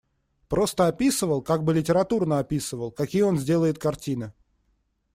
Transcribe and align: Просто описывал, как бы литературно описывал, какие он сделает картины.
Просто 0.49 0.87
описывал, 0.87 1.43
как 1.43 1.63
бы 1.63 1.75
литературно 1.75 2.39
описывал, 2.39 2.89
какие 2.91 3.21
он 3.21 3.37
сделает 3.37 3.77
картины. 3.77 4.33